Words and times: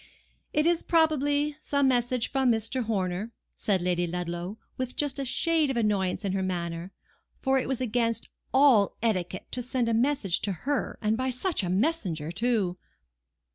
"It 0.51 0.65
is, 0.65 0.81
probably, 0.81 1.57
some 1.61 1.87
message 1.87 2.31
from 2.31 2.51
Mr. 2.51 2.85
Horner," 2.85 3.33
said 3.55 3.83
Lady 3.83 4.07
Ludlow, 4.07 4.57
with 4.75 4.95
just 4.95 5.19
a 5.19 5.25
shade 5.25 5.69
of 5.69 5.77
annoyance 5.77 6.25
in 6.25 6.31
her 6.33 6.41
manner; 6.41 6.91
for 7.39 7.59
it 7.59 7.67
was 7.67 7.81
against 7.81 8.27
all 8.51 8.97
etiquette 9.03 9.51
to 9.51 9.61
send 9.61 9.87
a 9.87 9.93
message 9.93 10.39
to 10.41 10.51
her, 10.65 10.97
and 11.03 11.15
by 11.17 11.29
such 11.29 11.61
a 11.61 11.69
messenger 11.69 12.31
too! 12.31 12.79